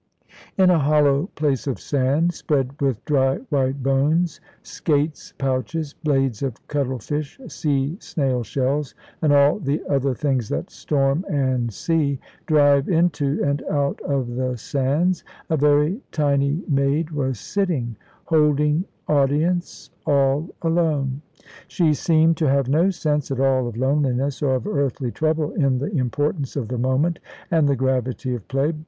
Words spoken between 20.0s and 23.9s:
all alone. She seemed to have no sense at all of